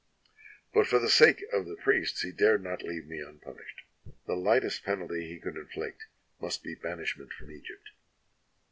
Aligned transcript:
But 0.73 0.87
for 0.87 0.97
the 0.97 1.11
sake 1.11 1.43
of 1.53 1.67
the 1.67 1.75
priests 1.75 2.23
he 2.23 2.31
dared 2.31 2.63
not 2.63 2.81
leave 2.81 3.05
me 3.05 3.19
unpunished. 3.19 3.83
The 4.25 4.33
lightest 4.35 4.83
penalty 4.83 5.27
he 5.29 5.37
could 5.37 5.55
inflict 5.55 6.07
must 6.39 6.63
be 6.63 6.73
banishment 6.73 7.31
from 7.33 7.51
Egypt. 7.51 7.91